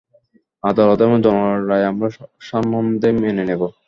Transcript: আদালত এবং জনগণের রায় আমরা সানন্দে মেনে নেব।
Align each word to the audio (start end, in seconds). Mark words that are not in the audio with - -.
আদালত 0.63 0.99
এবং 1.05 1.17
জনগণের 1.25 1.63
রায় 1.69 1.85
আমরা 1.91 2.07
সানন্দে 2.47 3.09
মেনে 3.21 3.43
নেব। 3.49 3.61